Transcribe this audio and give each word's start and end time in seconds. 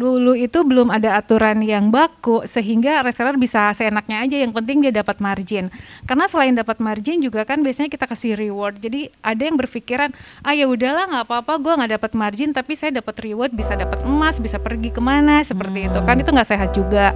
dulu 0.00 0.32
itu 0.32 0.64
belum 0.64 0.88
ada 0.88 1.20
aturan 1.20 1.60
yang 1.60 1.92
baku 1.92 2.48
sehingga 2.48 3.04
reseller 3.04 3.36
bisa 3.36 3.68
seenaknya 3.76 4.24
aja. 4.24 4.40
Yang 4.40 4.56
penting 4.56 4.80
dia 4.80 4.92
dapat 4.96 5.20
margin. 5.20 5.68
Karena 6.08 6.24
selain 6.24 6.56
dapat 6.56 6.80
margin 6.80 7.20
juga 7.20 7.44
kan 7.44 7.60
biasanya 7.60 7.92
kita 7.92 8.08
kasih 8.08 8.40
reward. 8.40 8.80
Jadi 8.80 9.12
ada 9.20 9.42
yang 9.44 9.60
berpikiran 9.60 10.08
ah 10.40 10.56
ya 10.56 10.64
udahlah 10.64 11.04
nggak 11.04 11.24
apa-apa 11.28 11.52
gue 11.60 11.72
nggak 11.76 11.92
dapat 12.00 12.12
margin 12.16 12.50
tapi 12.56 12.72
saya 12.72 12.96
dapat 12.96 13.20
reward 13.20 13.52
bisa 13.52 13.76
dapat 13.76 14.00
emas 14.08 14.40
bisa 14.40 14.56
pergi 14.56 14.88
ke 14.88 15.04
mana 15.04 15.44
seperti 15.44 15.92
itu. 15.92 15.98
Kan 16.08 16.16
itu 16.16 16.32
nggak 16.32 16.48
sehat 16.48 16.72
juga. 16.72 17.12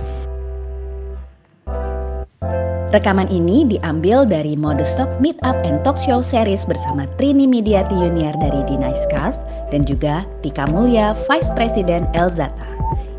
Rekaman 2.95 3.27
ini 3.27 3.67
diambil 3.67 4.23
dari 4.23 4.55
Modus 4.55 4.95
Talk 4.95 5.11
Meetup 5.19 5.59
and 5.67 5.83
Talk 5.83 5.99
Show 5.99 6.23
series 6.23 6.63
bersama 6.63 7.11
Trini 7.19 7.43
Mediati 7.43 7.91
Junior 7.91 8.39
dari 8.39 8.63
Dinai 8.71 8.95
Scarf 8.95 9.35
dan 9.75 9.83
juga 9.83 10.23
Tika 10.47 10.71
Mulya, 10.71 11.11
Vice 11.27 11.51
President 11.59 12.07
Elzata. 12.15 12.74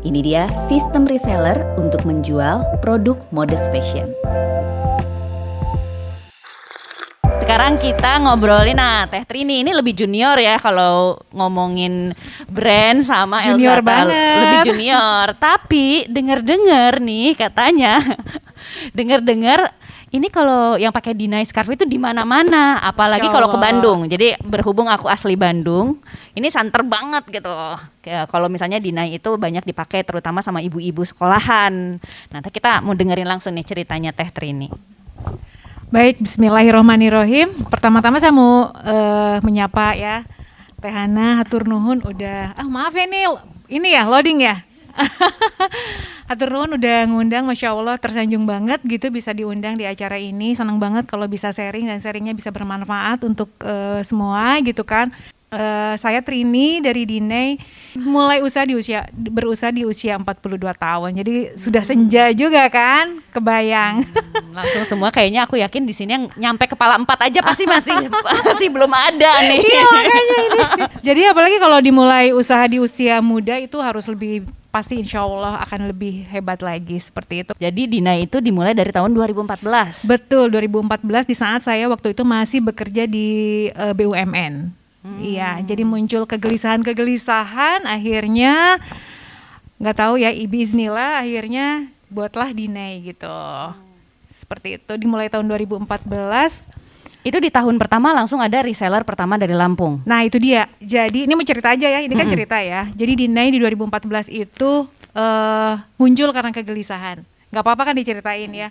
Ini 0.06 0.22
dia 0.22 0.46
sistem 0.70 1.02
reseller 1.02 1.66
untuk 1.82 2.06
menjual 2.06 2.62
produk 2.78 3.18
modest 3.34 3.66
fashion. 3.74 4.06
Sekarang 7.42 7.74
kita 7.74 8.22
ngobrolin 8.22 8.78
nah 8.78 9.10
Teh 9.10 9.26
Trini 9.26 9.66
ini 9.66 9.74
lebih 9.74 9.98
junior 9.98 10.38
ya 10.38 10.62
kalau 10.62 11.18
ngomongin 11.34 12.14
brand 12.46 13.02
sama 13.02 13.50
junior 13.50 13.82
Elzata 13.82 13.90
banget. 14.06 14.38
lebih 14.38 14.58
junior. 14.70 15.26
Tapi 15.34 15.86
dengar-dengar 16.06 17.02
nih 17.02 17.34
katanya 17.34 17.98
dengar-dengar 18.98 19.74
ini 20.14 20.30
kalau 20.30 20.78
yang 20.78 20.94
pakai 20.94 21.18
dinai 21.18 21.42
scarf 21.42 21.66
itu 21.74 21.82
di 21.82 21.98
mana-mana, 21.98 22.78
apalagi 22.78 23.26
kalau 23.26 23.50
ke 23.50 23.58
Bandung. 23.58 24.06
Jadi 24.06 24.38
berhubung 24.38 24.86
aku 24.86 25.10
asli 25.10 25.34
Bandung, 25.34 25.98
ini 26.38 26.46
santer 26.46 26.86
banget 26.86 27.26
gitu. 27.26 27.50
Kayak 28.06 28.30
kalau 28.30 28.46
misalnya 28.46 28.78
dinai 28.78 29.18
itu 29.18 29.34
banyak 29.34 29.66
dipakai 29.66 30.06
terutama 30.06 30.46
sama 30.46 30.62
ibu-ibu 30.62 31.02
sekolahan. 31.02 31.98
Nanti 32.30 32.48
kita 32.54 32.86
mau 32.86 32.94
dengerin 32.94 33.26
langsung 33.26 33.58
nih 33.58 33.66
ceritanya 33.66 34.14
Teh 34.14 34.30
Trini. 34.30 34.70
Baik, 35.90 36.22
Bismillahirrohmanirrohim. 36.22 37.66
Pertama-tama 37.66 38.22
saya 38.22 38.30
mau 38.30 38.70
uh, 38.70 39.42
menyapa 39.42 39.98
ya 39.98 40.22
Teh 40.78 40.90
Hana, 40.90 41.42
hatur 41.42 41.66
nuhun 41.66 42.06
udah. 42.06 42.54
Ah 42.54 42.68
maaf 42.70 42.94
ya 42.94 43.10
nih, 43.10 43.26
ini 43.66 43.90
ya 43.90 44.06
loading 44.06 44.38
ya. 44.38 44.62
Atur 46.26 46.50
nuhun 46.50 46.74
udah 46.74 47.06
ngundang, 47.06 47.46
masya 47.46 47.70
Allah 47.70 47.94
tersanjung 48.02 48.50
banget 48.50 48.82
gitu 48.82 49.14
bisa 49.14 49.30
diundang 49.30 49.78
di 49.78 49.86
acara 49.86 50.18
ini. 50.18 50.58
Senang 50.58 50.82
banget 50.82 51.06
kalau 51.06 51.30
bisa 51.30 51.54
sharing 51.54 51.86
dan 51.86 52.02
sharingnya 52.02 52.34
bisa 52.34 52.50
bermanfaat 52.50 53.22
untuk 53.22 53.46
uh, 53.62 54.02
semua 54.02 54.58
gitu 54.58 54.82
kan. 54.82 55.14
Uh, 55.46 55.94
saya 55.94 56.18
Trini 56.26 56.82
dari 56.82 57.06
Dinei 57.06 57.54
mulai 57.94 58.42
usaha 58.42 58.66
di 58.66 58.74
usia 58.74 59.06
berusaha 59.14 59.70
di 59.70 59.86
usia 59.86 60.18
42 60.18 60.58
tahun. 60.74 61.10
Jadi 61.14 61.34
hmm. 61.46 61.50
sudah 61.62 61.82
senja 61.86 62.34
juga 62.34 62.66
kan? 62.74 63.22
Kebayang. 63.30 64.02
Hmm, 64.02 64.50
langsung 64.50 64.82
semua 64.82 65.14
kayaknya 65.14 65.46
aku 65.46 65.62
yakin 65.62 65.86
di 65.86 65.94
sini 65.94 66.10
yang 66.10 66.26
nyampe 66.34 66.66
kepala 66.66 66.98
empat 66.98 67.30
aja 67.30 67.38
pasti 67.38 67.70
masih 67.70 67.94
masih 68.42 68.66
belum 68.66 68.90
ada 68.90 69.30
nih. 69.46 69.62
Iya 69.62 69.82
makanya 69.86 70.38
ini. 70.42 70.60
Jadi 71.06 71.20
apalagi 71.30 71.56
kalau 71.62 71.78
dimulai 71.78 72.34
usaha 72.34 72.66
di 72.66 72.82
usia 72.82 73.22
muda 73.22 73.54
itu 73.62 73.78
harus 73.78 74.10
lebih 74.10 74.42
pasti 74.76 75.00
insya 75.00 75.24
Allah 75.24 75.56
akan 75.64 75.88
lebih 75.88 76.28
hebat 76.28 76.60
lagi 76.60 77.00
seperti 77.00 77.40
itu. 77.40 77.52
Jadi 77.56 77.82
Dina 77.88 78.12
itu 78.12 78.44
dimulai 78.44 78.76
dari 78.76 78.92
tahun 78.92 79.16
2014. 79.16 80.04
Betul, 80.04 80.52
2014 80.52 81.24
di 81.24 81.32
saat 81.32 81.64
saya 81.64 81.88
waktu 81.88 82.12
itu 82.12 82.20
masih 82.28 82.60
bekerja 82.60 83.08
di 83.08 83.28
uh, 83.72 83.88
eh, 83.88 83.94
BUMN. 83.96 84.54
Hmm. 85.00 85.18
Iya, 85.24 85.64
jadi 85.64 85.80
muncul 85.80 86.28
kegelisahan-kegelisahan 86.28 87.88
akhirnya 87.88 88.76
nggak 89.80 89.96
tahu 89.96 90.20
ya 90.20 90.28
Bismillah 90.44 91.24
akhirnya 91.24 91.88
buatlah 92.12 92.52
Dinai 92.52 93.00
gitu. 93.00 93.40
Seperti 94.36 94.76
itu 94.76 94.92
dimulai 95.00 95.32
tahun 95.32 95.48
2014 95.48 95.88
itu 97.26 97.42
di 97.42 97.50
tahun 97.50 97.74
pertama 97.74 98.14
langsung 98.14 98.38
ada 98.38 98.62
reseller 98.62 99.02
pertama 99.02 99.34
dari 99.34 99.50
Lampung. 99.50 99.98
Nah 100.06 100.22
itu 100.22 100.38
dia. 100.38 100.70
Jadi 100.78 101.26
ini 101.26 101.34
mau 101.34 101.42
cerita 101.42 101.74
aja 101.74 101.90
ya. 101.90 101.98
Ini 102.06 102.14
kan 102.14 102.30
cerita 102.30 102.62
ya. 102.62 102.86
Jadi 102.94 103.12
di 103.18 103.26
Nai 103.26 103.50
di 103.50 103.58
2014 103.58 104.30
itu 104.30 104.86
uh, 105.10 105.74
muncul 105.98 106.30
karena 106.30 106.54
kegelisahan. 106.54 107.26
Gak 107.50 107.62
apa-apa 107.66 107.90
kan 107.90 107.98
diceritain 107.98 108.46
ya. 108.54 108.70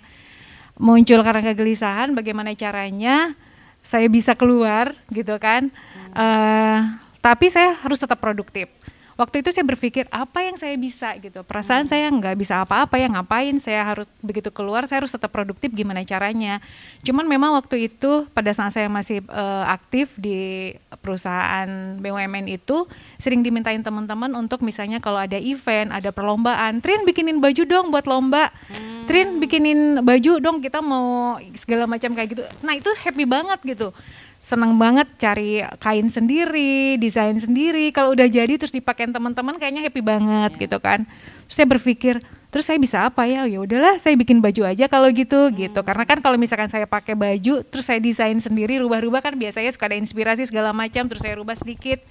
Muncul 0.80 1.20
karena 1.20 1.44
kegelisahan. 1.52 2.16
Bagaimana 2.16 2.56
caranya 2.56 3.36
saya 3.84 4.08
bisa 4.08 4.32
keluar 4.32 4.96
gitu 5.12 5.36
kan. 5.36 5.68
Uh, 6.16 6.80
tapi 7.20 7.52
saya 7.52 7.76
harus 7.84 8.00
tetap 8.00 8.16
produktif 8.24 8.72
waktu 9.16 9.40
itu 9.40 9.50
saya 9.50 9.64
berpikir 9.64 10.04
apa 10.12 10.44
yang 10.44 10.56
saya 10.60 10.76
bisa 10.76 11.16
gitu? 11.18 11.42
Perasaan 11.42 11.88
hmm. 11.88 11.90
saya 11.90 12.06
nggak 12.12 12.36
bisa 12.36 12.62
apa-apa 12.62 13.00
ya 13.00 13.08
ngapain? 13.08 13.56
Saya 13.56 13.82
harus 13.82 14.06
begitu 14.20 14.52
keluar 14.52 14.84
saya 14.84 15.02
harus 15.02 15.12
tetap 15.12 15.32
produktif 15.32 15.72
gimana 15.72 16.04
caranya? 16.04 16.60
Cuman 17.02 17.24
memang 17.24 17.56
waktu 17.56 17.88
itu 17.88 18.28
pada 18.36 18.52
saat 18.52 18.76
saya 18.76 18.92
masih 18.92 19.24
uh, 19.32 19.64
aktif 19.72 20.12
di 20.20 20.72
perusahaan 21.00 21.98
BUMN 21.98 22.46
itu 22.52 22.84
sering 23.16 23.40
dimintain 23.40 23.80
teman-teman 23.80 24.30
untuk 24.36 24.60
misalnya 24.60 25.00
kalau 25.00 25.18
ada 25.18 25.40
event 25.40 25.90
ada 25.90 26.12
perlombaan 26.12 26.78
Trin 26.84 27.08
bikinin 27.08 27.40
baju 27.40 27.62
dong 27.64 27.88
buat 27.88 28.04
lomba. 28.04 28.52
Hmm. 28.68 29.08
Trin 29.08 29.40
bikinin 29.40 30.04
baju 30.04 30.32
dong 30.38 30.60
kita 30.60 30.84
mau 30.84 31.40
segala 31.56 31.88
macam 31.88 32.12
kayak 32.12 32.28
gitu. 32.36 32.42
Nah 32.60 32.76
itu 32.76 32.90
happy 33.00 33.24
banget 33.24 33.58
gitu 33.64 33.90
seneng 34.46 34.78
banget 34.78 35.10
cari 35.18 35.58
kain 35.82 36.06
sendiri, 36.06 36.94
desain 37.02 37.34
sendiri. 37.34 37.90
Kalau 37.90 38.14
udah 38.14 38.30
jadi 38.30 38.54
terus 38.54 38.70
dipakai 38.70 39.10
teman-teman 39.10 39.58
kayaknya 39.58 39.82
happy 39.82 39.98
banget 40.06 40.54
yeah. 40.54 40.62
gitu 40.62 40.78
kan. 40.78 41.02
Terus 41.50 41.56
saya 41.58 41.66
berpikir, 41.66 42.14
terus 42.54 42.62
saya 42.62 42.78
bisa 42.78 43.02
apa 43.10 43.26
ya? 43.26 43.42
Ya 43.50 43.58
udahlah, 43.58 43.98
saya 43.98 44.14
bikin 44.14 44.38
baju 44.38 44.62
aja 44.62 44.86
kalau 44.86 45.10
gitu 45.10 45.50
hmm. 45.50 45.66
gitu. 45.66 45.80
Karena 45.82 46.06
kan 46.06 46.22
kalau 46.22 46.38
misalkan 46.38 46.70
saya 46.70 46.86
pakai 46.86 47.18
baju 47.18 47.66
terus 47.66 47.90
saya 47.90 47.98
desain 47.98 48.38
sendiri, 48.38 48.78
rubah-rubah 48.78 49.18
kan 49.18 49.34
biasanya 49.34 49.74
suka 49.74 49.90
ada 49.90 49.98
inspirasi 49.98 50.46
segala 50.46 50.70
macam, 50.70 51.10
terus 51.10 51.26
saya 51.26 51.34
rubah 51.42 51.58
sedikit. 51.58 52.06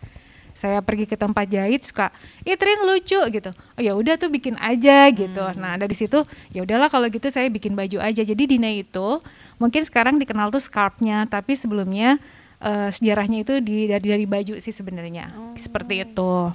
Saya 0.56 0.80
pergi 0.80 1.04
ke 1.04 1.20
tempat 1.20 1.52
jahit 1.52 1.84
suka, 1.84 2.16
"Itrin 2.48 2.88
lucu" 2.88 3.20
gitu. 3.20 3.52
Oh 3.52 3.82
ya 3.84 3.92
udah 3.92 4.16
tuh 4.16 4.32
bikin 4.32 4.56
aja 4.56 5.12
gitu. 5.12 5.44
Hmm. 5.44 5.60
Nah, 5.60 5.76
dari 5.76 5.92
situ 5.92 6.24
ya 6.56 6.64
udahlah 6.64 6.88
kalau 6.88 7.12
gitu 7.12 7.28
saya 7.28 7.52
bikin 7.52 7.76
baju 7.76 8.00
aja. 8.00 8.24
Jadi 8.24 8.48
Dina 8.48 8.72
itu 8.72 9.20
mungkin 9.60 9.84
sekarang 9.84 10.16
dikenal 10.16 10.52
tuh 10.52 10.64
scarfnya 10.64 11.28
tapi 11.28 11.56
sebelumnya 11.56 12.20
uh, 12.64 12.90
sejarahnya 12.92 13.44
itu 13.44 13.54
di 13.64 13.88
dari 13.88 14.08
dari 14.08 14.26
baju 14.28 14.60
sih 14.60 14.72
sebenarnya 14.72 15.32
oh. 15.32 15.56
seperti 15.56 16.04
itu 16.04 16.52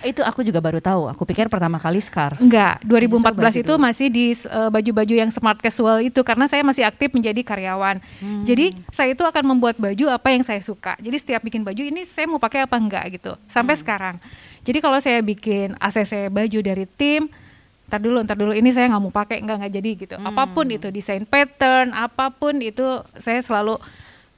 itu 0.00 0.24
aku 0.24 0.40
juga 0.40 0.64
baru 0.64 0.80
tahu. 0.80 1.12
Aku 1.12 1.28
pikir 1.28 1.52
pertama 1.52 1.76
kali 1.76 2.00
scarf. 2.00 2.40
Enggak, 2.40 2.80
2014 2.88 3.62
itu 3.62 3.74
masih 3.76 4.08
di 4.08 4.26
baju 4.72 4.94
baju-baju 4.94 5.14
yang 5.16 5.30
smart 5.32 5.58
casual 5.58 6.04
itu 6.04 6.20
karena 6.20 6.44
saya 6.46 6.62
masih 6.62 6.86
aktif 6.86 7.10
menjadi 7.10 7.40
karyawan. 7.42 7.98
Hmm. 8.22 8.44
Jadi 8.46 8.76
saya 8.92 9.16
itu 9.16 9.26
akan 9.26 9.56
membuat 9.56 9.80
baju 9.80 10.12
apa 10.12 10.28
yang 10.30 10.46
saya 10.46 10.62
suka. 10.62 10.94
Jadi 11.02 11.16
setiap 11.18 11.42
bikin 11.42 11.66
baju 11.66 11.82
ini 11.82 12.06
saya 12.06 12.28
mau 12.28 12.38
pakai 12.38 12.68
apa 12.68 12.76
enggak 12.78 13.04
gitu. 13.16 13.34
Sampai 13.50 13.74
hmm. 13.74 13.82
sekarang. 13.82 14.16
Jadi 14.62 14.78
kalau 14.78 14.98
saya 15.02 15.18
bikin 15.24 15.74
ACC 15.80 16.28
baju 16.28 16.58
dari 16.62 16.84
tim, 16.84 17.32
ntar 17.88 18.00
dulu 18.00 18.20
ntar 18.24 18.36
dulu 18.36 18.52
ini 18.56 18.72
saya 18.72 18.88
nggak 18.88 19.02
mau 19.02 19.12
pakai 19.12 19.44
nggak 19.44 19.56
nggak 19.60 19.72
jadi 19.76 19.90
gitu 19.92 20.16
hmm. 20.16 20.24
apa 20.24 20.44
pun 20.56 20.66
itu 20.72 20.88
desain 20.88 21.20
pattern 21.28 21.92
apa 21.92 22.32
pun 22.32 22.56
itu 22.64 23.04
saya 23.20 23.44
selalu 23.44 23.76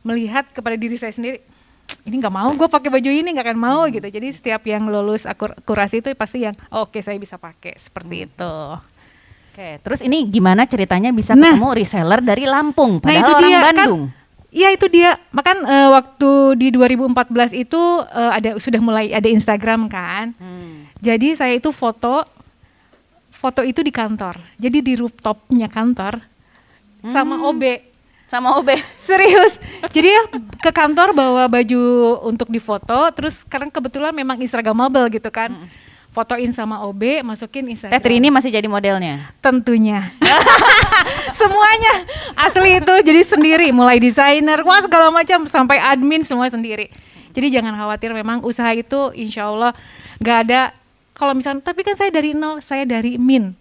melihat 0.03 0.51
kepada 0.51 0.75
diri 0.75 0.99
saya 0.99 1.15
sendiri 1.15 1.47
ini 2.07 2.23
nggak 2.23 2.35
mau 2.35 2.51
gue 2.55 2.69
pakai 2.71 2.89
baju 2.89 3.11
ini 3.11 3.29
nggak 3.35 3.47
akan 3.51 3.59
mau 3.59 3.81
hmm. 3.85 3.93
gitu 3.99 4.07
jadi 4.09 4.29
setiap 4.31 4.63
yang 4.65 4.87
lulus 4.87 5.27
akur 5.27 5.53
kurasi 5.67 6.01
itu 6.01 6.15
pasti 6.15 6.47
yang 6.47 6.55
oh, 6.71 6.87
oke 6.87 6.95
okay, 6.95 7.03
saya 7.03 7.19
bisa 7.19 7.37
pakai 7.37 7.75
seperti 7.77 8.15
hmm. 8.23 8.27
itu 8.31 8.55
oke 9.53 9.69
terus 9.83 10.01
ini 10.07 10.31
gimana 10.31 10.65
ceritanya 10.65 11.11
bisa 11.11 11.35
nah, 11.35 11.53
ketemu 11.53 11.69
reseller 11.75 12.21
dari 12.23 12.47
Lampung 12.47 13.03
padahal 13.03 13.11
nah 13.11 13.21
itu 13.21 13.33
orang 13.35 13.51
dia, 13.51 13.59
kan 13.59 13.67
Bandung 13.75 14.05
kan, 14.07 14.25
Iya 14.57 14.73
itu 14.73 14.89
dia. 14.89 15.21
Makan 15.37 15.69
uh, 15.69 15.91
waktu 16.01 16.57
di 16.57 16.73
2014 16.73 17.13
itu 17.53 17.77
uh, 17.77 18.33
ada 18.33 18.57
sudah 18.57 18.81
mulai 18.81 19.13
ada 19.13 19.29
Instagram 19.29 19.85
kan. 19.85 20.33
Hmm. 20.41 20.89
Jadi 20.97 21.37
saya 21.37 21.61
itu 21.61 21.69
foto 21.77 22.25
foto 23.29 23.61
itu 23.61 23.85
di 23.85 23.93
kantor. 23.93 24.41
Jadi 24.57 24.81
di 24.81 24.97
rooftopnya 24.97 25.69
kantor 25.69 26.25
hmm. 27.05 27.13
sama 27.13 27.45
OB. 27.53 27.63
Sama 28.27 28.59
OB. 28.59 28.75
Serius. 29.07 29.59
Jadi 29.91 30.09
ya 30.11 30.23
ke 30.61 30.71
kantor 30.75 31.15
bawa 31.15 31.47
baju 31.47 31.83
untuk 32.27 32.51
difoto, 32.51 33.11
terus 33.15 33.47
sekarang 33.47 33.71
kebetulan 33.71 34.11
memang 34.11 34.39
instagramable 34.43 35.07
gitu 35.15 35.31
kan. 35.31 35.55
Hmm. 35.55 35.69
Fotoin 36.11 36.49
sama 36.49 36.81
OB, 36.89 37.21
masukin 37.21 37.69
Instagram. 37.69 37.93
Teh 37.93 38.17
ini 38.17 38.33
masih 38.33 38.49
jadi 38.49 38.65
modelnya? 38.65 39.37
Tentunya. 39.45 40.01
Semuanya 41.39 41.93
asli 42.41 42.81
itu 42.81 42.95
jadi 43.05 43.21
sendiri, 43.21 43.69
mulai 43.69 44.01
desainer, 44.01 44.65
wah 44.65 44.81
segala 44.81 45.13
macam 45.13 45.45
sampai 45.45 45.77
admin 45.77 46.25
semua 46.25 46.49
sendiri. 46.49 46.89
Jadi 47.37 47.53
jangan 47.53 47.77
khawatir, 47.77 48.17
memang 48.17 48.41
usaha 48.49 48.73
itu 48.73 49.13
insya 49.13 49.53
Allah 49.53 49.77
nggak 50.17 50.39
ada 50.49 50.73
kalau 51.17 51.33
misalnya 51.33 51.65
tapi 51.65 51.81
kan 51.81 51.97
saya 51.97 52.13
dari 52.13 52.37
nol 52.37 52.61
saya 52.61 52.85
dari 52.85 53.17
min 53.17 53.57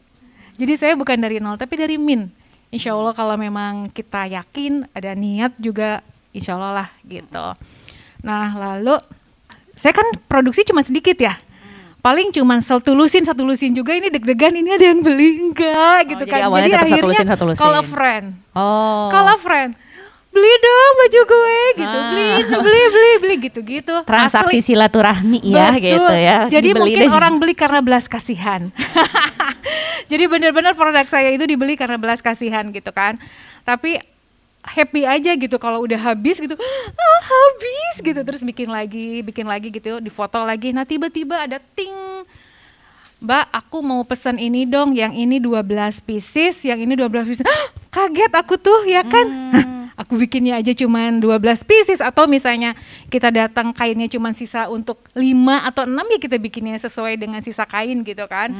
jadi 0.59 0.75
saya 0.75 0.93
bukan 0.99 1.15
dari 1.15 1.39
nol 1.39 1.55
tapi 1.55 1.79
dari 1.79 1.95
min 1.95 2.27
insya 2.75 2.91
Allah 2.91 3.11
kalau 3.11 3.35
memang 3.35 3.87
kita 3.89 4.27
yakin 4.27 4.83
ada 4.91 5.11
niat 5.13 5.55
juga 5.57 6.03
insya 6.29 6.53
Allah 6.53 6.71
lah 6.75 6.89
gitu 7.01 7.45
nah 8.19 8.51
lalu 8.51 8.99
saya 9.71 9.91
kan 9.91 10.03
produksi 10.25 10.63
cuma 10.63 10.81
sedikit 10.81 11.15
ya 11.15 11.39
paling 11.99 12.29
cuman 12.29 12.59
satu 12.59 12.93
lusin 12.93 13.23
satu 13.23 13.41
lusin 13.41 13.71
juga 13.71 13.91
ini 13.91 14.07
deg-degan 14.07 14.53
ini 14.53 14.69
ada 14.69 14.85
yang 14.85 14.99
beli 14.99 15.41
enggak 15.41 15.73
Oh, 15.73 15.99
gitu 16.05 16.23
jadi 16.23 16.31
kan 16.45 16.53
jadi 16.53 16.71
akhirnya 16.77 17.01
lusin, 17.03 17.25
satu 17.25 17.43
lusin. 17.45 17.59
call 17.59 17.75
a 17.75 17.83
friend 17.83 18.25
Oh. 18.51 19.09
call 19.09 19.25
a 19.25 19.37
friend 19.37 19.73
beli 20.29 20.53
dong 20.59 20.93
baju 20.97 21.19
gue 21.23 21.59
gitu 21.77 21.97
Ah. 21.97 22.05
beli 22.11 22.29
beli 22.61 22.83
beli 22.91 23.11
beli 23.17 23.35
gitu 23.41 23.59
gitu 23.63 23.95
transaksi 24.03 24.59
silaturahmi 24.61 25.39
ya 25.41 25.71
gitu 25.77 26.11
ya. 26.11 26.37
jadi 26.45 26.69
Dibeli 26.69 26.91
mungkin 26.93 27.01
deh. 27.01 27.09
orang 27.09 27.33
beli 27.39 27.53
karena 27.53 27.79
belas 27.79 28.05
kasihan 28.05 28.67
jadi 30.11 30.25
benar-benar 30.29 30.73
produk 30.73 31.05
saya 31.07 31.31
itu 31.31 31.45
dibeli 31.47 31.79
karena 31.79 31.95
belas 31.99 32.19
kasihan 32.19 32.67
gitu 32.71 32.91
kan. 32.91 33.17
Tapi 33.63 33.99
happy 34.65 35.05
aja 35.05 35.31
gitu 35.37 35.57
kalau 35.61 35.85
udah 35.85 35.97
habis 35.97 36.41
gitu. 36.41 36.57
Ah, 36.57 37.21
habis 37.21 37.95
gitu. 38.01 38.21
Terus 38.21 38.41
bikin 38.41 38.69
lagi 38.69 39.21
bikin 39.21 39.45
lagi 39.45 39.69
gitu 39.69 39.99
difoto 40.01 40.41
lagi. 40.43 40.71
Nah 40.73 40.83
tiba-tiba 40.83 41.45
ada 41.45 41.57
ting. 41.57 41.93
Mbak, 43.25 43.45
aku 43.57 43.77
mau 43.79 44.03
pesan 44.03 44.37
ini 44.37 44.67
dong, 44.67 44.93
yang 44.93 45.15
ini 45.15 45.39
12 45.41 46.03
pieces, 46.03 46.61
yang 46.67 46.77
ini 46.77 46.93
12 46.93 47.25
pieces. 47.25 47.47
Kaget 47.95 48.29
aku 48.35 48.59
tuh, 48.59 48.85
ya 48.85 49.01
kan? 49.07 49.25
Hah, 49.55 49.65
aku 49.95 50.19
bikinnya 50.19 50.59
aja 50.59 50.71
cuman 50.75 51.23
12 51.23 51.39
pieces 51.63 51.99
atau 52.03 52.27
misalnya 52.27 52.75
kita 53.07 53.31
datang 53.31 53.71
kainnya 53.71 54.11
cuman 54.11 54.35
sisa 54.35 54.67
untuk 54.67 54.99
5 55.15 55.23
atau 55.71 55.83
6 55.87 55.95
ya 55.95 56.19
kita 56.19 56.37
bikinnya 56.39 56.75
sesuai 56.75 57.15
dengan 57.15 57.39
sisa 57.39 57.63
kain 57.63 58.03
gitu 58.03 58.23
kan. 58.27 58.51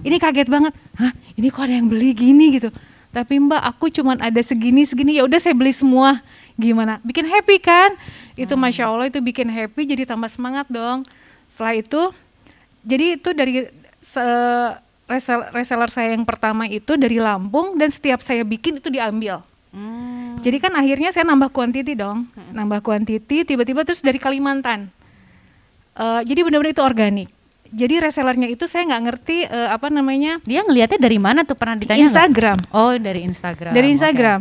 Ini 0.00 0.16
kaget 0.16 0.48
banget. 0.48 0.72
Hah, 0.96 1.12
ini 1.36 1.52
kok 1.52 1.64
ada 1.68 1.76
yang 1.76 1.88
beli 1.92 2.16
gini 2.16 2.56
gitu. 2.56 2.72
Tapi 3.08 3.40
Mbak, 3.40 3.62
aku 3.64 3.88
cuman 3.88 4.20
ada 4.20 4.40
segini 4.44 4.84
segini 4.84 5.16
ya 5.16 5.24
udah 5.24 5.40
saya 5.40 5.56
beli 5.56 5.72
semua. 5.72 6.20
Gimana? 6.58 7.00
Bikin 7.04 7.24
happy 7.24 7.56
kan? 7.60 7.96
Itu 8.36 8.56
Masya 8.58 8.88
Allah 8.88 9.06
itu 9.08 9.20
bikin 9.20 9.48
happy 9.48 9.88
jadi 9.88 10.04
tambah 10.08 10.28
semangat 10.28 10.68
dong. 10.68 11.04
Setelah 11.48 11.74
itu 11.80 12.02
jadi 12.84 13.20
itu 13.20 13.30
dari 13.36 13.68
se 14.00 14.24
resell- 15.08 15.48
reseller 15.56 15.90
saya 15.90 16.12
yang 16.14 16.24
pertama 16.28 16.68
itu 16.68 16.94
dari 17.00 17.18
Lampung 17.18 17.76
dan 17.80 17.88
setiap 17.88 18.20
saya 18.20 18.44
bikin 18.44 18.78
itu 18.78 18.88
diambil. 18.92 19.40
Hmm. 19.72 20.07
Jadi 20.38 20.58
kan 20.62 20.72
akhirnya 20.78 21.10
saya 21.10 21.26
nambah 21.28 21.50
kuantiti 21.50 21.98
dong, 21.98 22.30
nambah 22.54 22.80
kuantiti 22.80 23.44
tiba-tiba 23.44 23.82
terus 23.82 24.00
dari 24.00 24.16
Kalimantan. 24.16 24.88
Eh, 25.98 26.20
jadi 26.22 26.46
benar-benar 26.46 26.72
itu 26.72 26.84
organik. 26.86 27.28
Jadi 27.68 28.00
resellernya 28.00 28.48
itu 28.48 28.64
saya 28.64 28.88
nggak 28.88 29.02
ngerti 29.04 29.44
eh, 29.44 29.68
apa 29.68 29.92
namanya 29.92 30.40
Dia 30.48 30.64
ngelihatnya 30.64 30.96
dari 30.96 31.18
mana 31.20 31.44
tuh 31.44 31.52
pernah 31.58 31.76
ditanya? 31.76 32.00
Instagram. 32.00 32.56
Oh, 32.72 32.96
dari 32.96 33.28
Instagram. 33.28 33.76
Dari. 33.76 33.88
Instagram. 33.92 34.40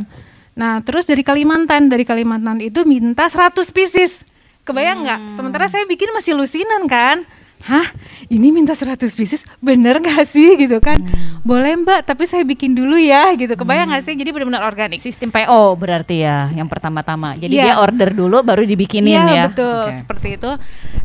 Nah, 0.58 0.82
terus 0.82 1.06
dari 1.06 1.22
Kalimantan, 1.22 1.92
dari 1.92 2.08
Kalimantan 2.08 2.64
itu 2.64 2.82
minta 2.88 3.28
100 3.30 3.62
pieces. 3.70 4.24
Kebayang 4.64 5.06
nggak? 5.06 5.20
Hmm. 5.28 5.34
Sementara 5.34 5.66
saya 5.70 5.84
bikin 5.86 6.10
masih 6.16 6.34
lusinan 6.34 6.88
kan. 6.88 7.28
Hah, 7.58 7.84
ini 8.30 8.54
minta 8.54 8.78
100 8.78 9.02
pieces, 9.18 9.42
bener 9.58 9.98
nggak 9.98 10.24
sih 10.24 10.56
gitu 10.56 10.78
kan? 10.78 11.02
Hmm. 11.02 11.42
Boleh 11.42 11.74
mbak, 11.74 12.06
tapi 12.06 12.30
saya 12.30 12.46
bikin 12.46 12.78
dulu 12.78 12.96
ya 12.96 13.34
gitu. 13.34 13.58
Kebayang 13.58 13.90
nggak 13.90 14.06
sih? 14.06 14.14
Jadi 14.14 14.30
benar-benar 14.30 14.62
organik. 14.64 15.02
Sistem 15.02 15.34
PO 15.34 15.74
berarti 15.74 16.22
ya 16.22 16.54
yang 16.54 16.70
pertama-tama. 16.70 17.34
Jadi 17.34 17.58
Iya. 17.58 17.64
dia 17.66 17.76
order 17.82 18.14
dulu 18.14 18.46
baru 18.46 18.62
dibikinin 18.62 19.18
Iya, 19.18 19.34
ya. 19.34 19.44
betul, 19.50 19.84
Oke. 19.90 19.98
seperti 20.00 20.28
itu. 20.38 20.52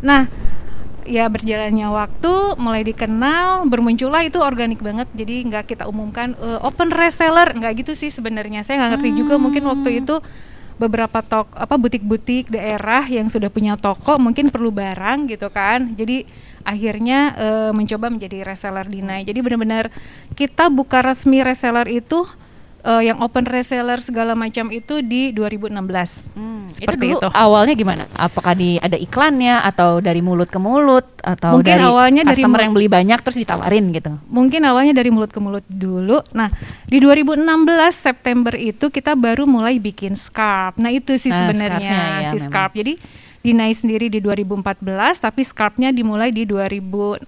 Nah, 0.05 0.29
ya 1.03 1.27
berjalannya 1.27 1.89
waktu, 1.89 2.33
mulai 2.61 2.85
dikenal, 2.85 3.67
bermuncullah 3.67 4.23
itu 4.23 4.39
organik 4.39 4.79
banget. 4.79 5.09
Jadi 5.17 5.49
nggak 5.49 5.65
kita 5.67 5.85
umumkan 5.89 6.37
eh, 6.37 6.61
open 6.63 6.93
reseller, 6.93 7.49
nggak 7.57 7.81
gitu 7.81 7.93
sih 7.97 8.13
sebenarnya. 8.13 8.63
Saya 8.63 8.79
nggak 8.79 8.91
ngerti 9.01 9.09
juga 9.19 9.35
mungkin 9.41 9.65
waktu 9.67 10.05
itu 10.05 10.21
beberapa 10.83 11.23
tok 11.23 11.55
apa 11.55 11.79
butik-butik 11.79 12.51
daerah 12.51 13.07
yang 13.07 13.31
sudah 13.31 13.47
punya 13.47 13.79
toko 13.79 14.19
mungkin 14.19 14.51
perlu 14.51 14.75
barang 14.75 15.31
gitu 15.31 15.47
kan. 15.55 15.95
Jadi 15.95 16.27
akhirnya 16.67 17.19
eh, 17.39 17.71
mencoba 17.71 18.11
menjadi 18.11 18.43
reseller 18.43 18.87
Dinai. 18.91 19.23
Jadi 19.23 19.39
benar-benar 19.39 19.95
kita 20.35 20.67
buka 20.67 21.07
resmi 21.07 21.47
reseller 21.47 21.87
itu 21.87 22.27
eh, 22.83 23.03
yang 23.05 23.19
open 23.19 23.45
reseller 23.45 23.99
segala 23.99 24.35
macam 24.35 24.69
itu 24.69 25.01
di 25.01 25.31
2016. 25.31 26.31
Hmm, 26.33 26.67
Seperti 26.67 26.83
itu 27.05 27.15
dulu 27.15 27.19
itu. 27.19 27.29
awalnya 27.33 27.75
gimana? 27.75 28.05
Apakah 28.13 28.53
di 28.53 28.77
ada 28.77 28.95
iklannya 28.95 29.63
atau 29.63 29.99
dari 29.99 30.19
mulut 30.19 30.47
ke 30.47 30.57
mulut 30.57 31.07
atau 31.19 31.55
Mungkin 31.55 31.69
dari 31.69 31.83
awalnya 31.83 32.23
dari 32.23 32.39
customer 32.39 32.59
mul- 32.59 32.65
yang 32.65 32.75
beli 32.75 32.89
banyak 32.89 33.19
terus 33.19 33.37
ditawarin 33.37 33.91
gitu? 33.91 34.13
mungkin 34.27 34.61
awalnya 34.63 34.93
dari 34.93 35.09
mulut 35.09 35.29
ke 35.29 35.39
mulut 35.39 35.63
dulu. 35.67 36.19
Nah, 36.33 36.51
di 36.85 36.99
2016 36.99 37.39
September 37.93 38.53
itu 38.53 38.89
kita 38.89 39.15
baru 39.15 39.45
mulai 39.45 39.79
bikin 39.79 40.15
scarf. 40.15 40.75
Nah, 40.77 40.91
itu 40.91 41.15
sih 41.15 41.29
Nah, 41.29 41.47
sebenarnya 41.47 41.79
scarfnya 41.79 41.99
ya, 42.19 42.31
si 42.31 42.37
memang. 42.37 42.47
scarf. 42.47 42.73
Jadi 42.75 42.95
Dinai 43.43 43.75
sendiri 43.75 44.07
di 44.07 44.23
2014, 44.23 44.79
tapi 45.19 45.43
scarfnya 45.43 45.91
dimulai 45.91 46.31
di 46.31 46.47
2016 46.47 47.27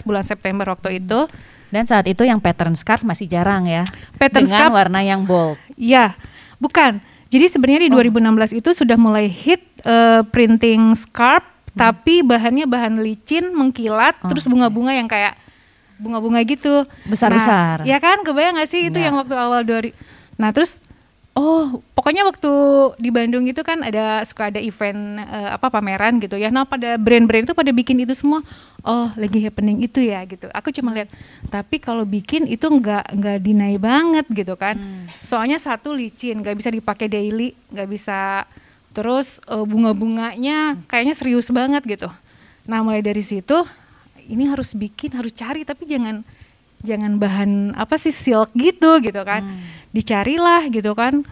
bulan 0.00 0.24
September 0.24 0.64
waktu 0.66 0.96
itu. 0.96 1.28
Dan 1.70 1.86
saat 1.86 2.06
itu 2.10 2.26
yang 2.26 2.42
pattern 2.42 2.74
scarf 2.74 3.06
masih 3.06 3.30
jarang 3.30 3.66
ya. 3.66 3.86
Pattern 4.18 4.46
dengan 4.46 4.68
scarf- 4.68 4.74
warna 4.74 5.00
yang 5.00 5.22
bold. 5.22 5.56
Iya, 5.78 6.18
bukan. 6.58 6.98
Jadi 7.30 7.46
sebenarnya 7.46 7.86
di 7.86 7.90
2016 7.94 8.58
itu 8.58 8.74
sudah 8.74 8.98
mulai 8.98 9.30
hit 9.30 9.62
eh, 9.86 10.22
printing 10.34 10.98
scarf, 10.98 11.46
tapi 11.72 12.26
bahannya 12.26 12.66
bahan 12.66 12.98
licin, 13.00 13.54
mengkilat, 13.54 14.18
terus 14.26 14.50
bunga-bunga 14.50 14.90
yang 14.90 15.06
kayak 15.06 15.38
bunga-bunga 15.96 16.42
gitu. 16.42 16.84
Besar-besar. 17.06 17.84
Nah, 17.84 17.86
ya 17.86 18.02
kan, 18.02 18.26
kebayang 18.26 18.58
gak 18.58 18.68
sih 18.68 18.90
itu 18.90 18.98
Enggak. 18.98 19.04
yang 19.06 19.14
waktu 19.14 19.34
awal 19.38 19.62
dari. 19.62 19.90
Nah 20.40 20.50
terus, 20.50 20.82
oh 21.34 21.78
pokoknya 21.94 22.26
waktu 22.26 22.52
di 22.98 23.10
Bandung 23.14 23.46
itu 23.46 23.62
kan 23.62 23.80
ada 23.86 24.26
suka 24.26 24.50
ada 24.50 24.58
event 24.58 25.22
eh, 25.22 25.50
apa 25.54 25.70
pameran 25.70 26.18
gitu 26.18 26.34
ya. 26.34 26.50
Nah 26.50 26.66
pada 26.66 26.98
brand-brand 26.98 27.46
itu 27.46 27.54
pada 27.54 27.70
bikin 27.70 28.02
itu 28.02 28.14
semua. 28.16 28.42
Oh 28.82 29.08
lagi 29.14 29.38
happening 29.44 29.84
itu 29.84 30.02
ya 30.02 30.24
gitu. 30.26 30.50
Aku 30.50 30.74
cuma 30.74 30.90
lihat. 30.96 31.08
Tapi 31.48 31.78
kalau 31.78 32.02
bikin 32.02 32.50
itu 32.50 32.66
nggak 32.66 33.14
nggak 33.14 33.38
dinai 33.42 33.76
banget 33.78 34.26
gitu 34.30 34.54
kan. 34.58 34.76
Soalnya 35.22 35.60
satu 35.60 35.94
licin, 35.94 36.40
nggak 36.42 36.56
bisa 36.58 36.70
dipakai 36.72 37.06
daily, 37.06 37.54
nggak 37.70 37.88
bisa. 37.88 38.44
Terus 38.90 39.38
eh, 39.46 39.64
bunga-bunganya 39.64 40.82
kayaknya 40.90 41.14
serius 41.14 41.48
banget 41.54 41.86
gitu. 41.86 42.10
Nah 42.66 42.82
mulai 42.82 43.00
dari 43.00 43.22
situ 43.22 43.62
ini 44.30 44.46
harus 44.46 44.78
bikin 44.78 45.10
harus 45.18 45.34
cari 45.34 45.66
tapi 45.66 45.90
jangan 45.90 46.22
jangan 46.80 47.16
bahan 47.16 47.50
apa 47.74 47.96
sih 47.96 48.10
silk 48.10 48.50
gitu 48.52 49.00
gitu 49.00 49.20
kan 49.20 49.44
dicarilah 49.90 50.64
gitu 50.68 50.92
kan 50.92 51.22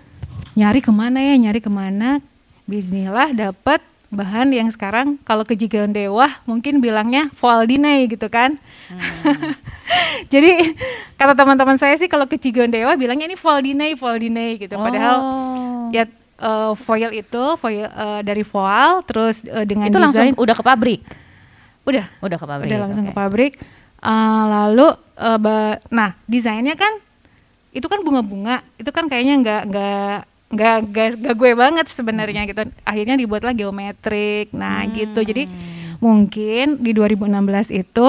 nyari 0.52 0.78
ke 0.78 0.90
mana 0.90 1.18
ya 1.18 1.34
nyari 1.38 1.58
ke 1.58 1.68
mana 1.68 2.20
Bismillah 2.64 3.32
dapat 3.32 3.80
bahan 4.08 4.48
yang 4.50 4.68
sekarang 4.68 5.16
kalau 5.22 5.44
ke 5.44 5.52
Jigaon 5.52 5.90
Dewa 5.90 6.28
mungkin 6.44 6.80
bilangnya 6.80 7.28
Voaldinai 7.34 8.08
gitu 8.08 8.28
kan 8.28 8.56
jadi 10.32 10.72
kata 11.14 11.32
teman-teman 11.34 11.76
saya 11.76 11.94
sih 11.94 12.06
kalau 12.06 12.25
ke 12.25 12.37
Jigaon 12.37 12.68
Dewa 12.68 12.92
bilangnya 12.94 13.25
ini 13.25 13.37
Voaldinai 13.37 13.92
Voaldinai 13.94 14.56
gitu 14.58 14.75
padahal 14.75 15.16
Oh. 15.18 15.88
ya 15.90 16.04
eh, 16.38 16.73
foil 16.76 17.11
itu 17.14 17.44
foil 17.56 17.84
eh, 17.84 18.20
dari 18.23 18.44
voal 18.44 19.00
terus 19.02 19.40
eh, 19.42 19.64
dengan 19.64 19.88
itu 19.88 19.96
langsung 19.96 20.28
desain 20.28 20.37
udah 20.37 20.52
ke 20.52 20.61
pabrik. 20.62 21.00
udah 21.82 22.04
Udah 22.20 22.37
ke 22.37 22.44
pabrik. 22.44 22.68
udah 22.68 22.78
langsung 22.78 23.04
oke. 23.04 23.11
ke 23.11 23.16
pabrik 23.16 23.52
Eh, 23.99 24.12
lalu 24.47 24.87
eh, 25.17 25.38
ba- 25.38 25.78
nah 25.90 26.14
desainnya 26.25 26.78
kan 26.78 26.90
itu 27.69 27.85
kan 27.85 28.00
bunga-bunga 28.00 28.62
itu 28.78 28.90
kan 28.95 29.11
kayaknya 29.11 29.35
nggak 29.43 29.62
nggak 29.69 30.17
nggak 30.49 30.76
nggak 31.19 31.35
gue 31.37 31.52
banget 31.52 31.87
sebenarnya 31.90 32.47
gitu. 32.47 32.62
Akhirnya 32.83 33.19
dibuatlah 33.19 33.52
geometrik 33.52 34.55
nah 34.55 34.87
gitu. 34.88 35.21
Jadi 35.21 35.50
mungkin 35.99 36.78
di 36.78 36.95
2016 36.95 37.75
itu 37.75 38.09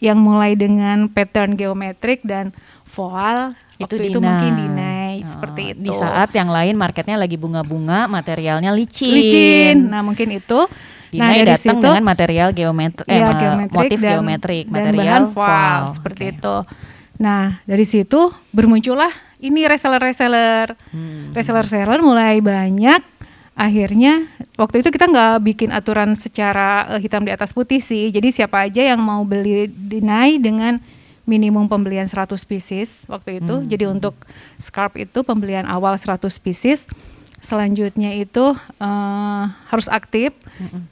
yang 0.00 0.16
mulai 0.16 0.56
dengan 0.56 1.12
pattern 1.12 1.54
geometrik 1.54 2.24
dan 2.24 2.56
voal 2.88 3.52
waktu 3.76 4.08
itu, 4.08 4.18
mungkin 4.18 4.52
dinai 4.56 5.20
Oh, 5.20 5.28
seperti 5.28 5.76
itu. 5.76 5.80
Di 5.84 5.92
saat 5.92 6.32
yang 6.32 6.48
lain 6.48 6.74
marketnya 6.74 7.20
lagi 7.20 7.36
bunga-bunga, 7.36 8.08
materialnya 8.08 8.72
licin. 8.72 9.12
licin. 9.12 9.76
Nah 9.92 10.00
mungkin 10.00 10.32
itu 10.32 10.64
nah 11.10 11.26
Dinai 11.26 11.36
dari 11.36 11.50
datang 11.50 11.74
situ 11.74 11.88
dengan 11.88 12.06
material 12.06 12.48
geometrik, 12.50 13.04
eh, 13.04 13.12
Iya, 13.12 13.24
ma- 13.24 13.34
geometrik 13.34 13.74
motif 13.74 13.98
dan- 13.98 14.10
geometrik, 14.10 14.64
dan 14.64 14.74
material 14.86 15.20
bahan 15.26 15.34
voal. 15.34 15.80
seperti 15.90 16.22
Oke. 16.22 16.32
itu. 16.32 16.56
Nah, 17.16 17.44
dari 17.64 17.84
situ 17.84 18.20
bermuncullah 18.48 19.10
ini 19.38 19.66
reseller-reseller. 19.66 20.72
Hmm. 20.88 21.32
Reseller-reseller 21.32 22.00
mulai 22.00 22.38
banyak. 22.38 23.02
Akhirnya 23.52 24.24
waktu 24.54 24.80
itu 24.80 24.88
kita 24.88 25.04
nggak 25.04 25.44
bikin 25.44 25.68
aturan 25.68 26.14
secara 26.14 26.88
eh, 26.88 27.00
hitam 27.00 27.20
di 27.20 27.30
atas 27.30 27.50
putih 27.50 27.78
sih. 27.78 28.08
Jadi 28.08 28.30
siapa 28.30 28.62
aja 28.62 28.80
yang 28.80 28.98
mau 28.98 29.20
beli 29.20 29.68
dinai 29.68 30.38
dengan 30.38 30.80
minimum 31.26 31.66
pembelian 31.66 32.06
100 32.06 32.40
pieces 32.42 33.04
waktu 33.04 33.38
itu. 33.38 33.62
Jadi 33.64 33.84
untuk 33.84 34.16
scarf 34.56 34.96
itu 34.96 35.20
pembelian 35.20 35.66
awal 35.66 35.94
100 35.94 36.38
pieces. 36.38 36.88
Selanjutnya 37.40 38.12
itu 38.14 38.52
eh, 38.56 39.44
harus 39.48 39.88
aktif. 39.88 40.36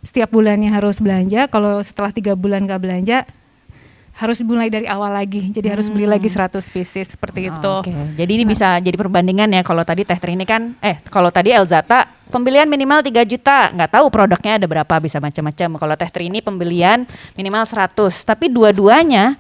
Setiap 0.01 0.33
bulannya 0.33 0.73
harus 0.73 0.99
belanja. 0.99 1.47
Kalau 1.53 1.85
setelah 1.85 2.11
tiga 2.11 2.33
bulan 2.33 2.65
nggak 2.65 2.81
belanja, 2.81 3.29
harus 4.19 4.43
mulai 4.43 4.67
dari 4.67 4.91
awal 4.91 5.15
lagi. 5.15 5.47
Jadi 5.47 5.71
harus 5.71 5.87
beli 5.87 6.11
lagi 6.11 6.27
100 6.27 6.59
pieces 6.75 7.15
seperti 7.15 7.55
itu. 7.55 7.71
Hmm. 7.71 7.85
Oke. 7.87 7.93
Jadi 8.19 8.31
ini 8.35 8.45
bisa 8.45 8.75
jadi 8.83 8.99
perbandingan 8.99 9.47
ya 9.55 9.63
kalau 9.63 9.87
tadi 9.87 10.03
Teh 10.03 10.19
Trini 10.19 10.43
kan 10.43 10.75
eh 10.83 10.99
kalau 11.07 11.31
tadi 11.31 11.55
Elzata 11.55 12.11
pembelian 12.29 12.67
minimal 12.67 12.99
3 12.99 13.15
juta, 13.23 13.71
nggak 13.71 13.95
tahu 13.95 14.11
produknya 14.11 14.59
ada 14.59 14.67
berapa 14.67 14.95
bisa 14.99 15.23
macam-macam. 15.23 15.69
Kalau 15.79 15.95
Teh 15.95 16.11
Trini 16.11 16.43
pembelian 16.43 17.07
minimal 17.39 17.63
100, 17.63 17.95
tapi 18.27 18.51
dua-duanya 18.51 19.39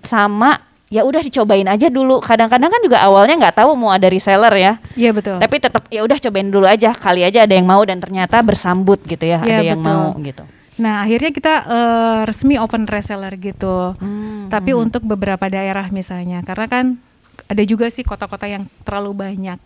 sama 0.00 0.64
ya 0.94 1.02
udah 1.02 1.18
dicobain 1.26 1.66
aja 1.66 1.90
dulu. 1.90 2.22
Kadang-kadang 2.22 2.70
kan 2.70 2.80
juga 2.86 3.02
awalnya 3.02 3.34
nggak 3.34 3.58
tahu 3.58 3.74
mau 3.74 3.90
ada 3.90 4.06
reseller 4.06 4.54
ya. 4.54 4.72
Iya 4.94 5.10
betul. 5.10 5.42
Tapi 5.42 5.56
tetap 5.58 5.82
ya 5.90 6.06
udah 6.06 6.18
cobain 6.22 6.48
dulu 6.54 6.66
aja. 6.70 6.94
Kali 6.94 7.26
aja 7.26 7.42
ada 7.42 7.54
yang 7.58 7.66
mau 7.66 7.82
dan 7.82 7.98
ternyata 7.98 8.38
bersambut 8.46 9.02
gitu 9.02 9.26
ya, 9.26 9.42
Iya, 9.42 9.58
ada 9.58 9.62
yang 9.74 9.82
betul. 9.82 9.90
mau 9.90 10.06
gitu. 10.22 10.44
Nah, 10.74 11.02
akhirnya 11.02 11.30
kita 11.34 11.54
eh, 11.66 12.18
resmi 12.30 12.54
open 12.58 12.86
reseller 12.86 13.34
gitu. 13.38 13.98
Hmm, 13.98 14.46
Tapi 14.50 14.70
untuk 14.74 15.02
beberapa 15.02 15.50
daerah 15.50 15.90
misalnya, 15.90 16.46
karena 16.46 16.66
kan 16.70 16.84
ada 17.50 17.62
juga 17.66 17.90
sih 17.90 18.06
kota-kota 18.06 18.46
yang 18.46 18.70
terlalu 18.86 19.12
banyak 19.26 19.58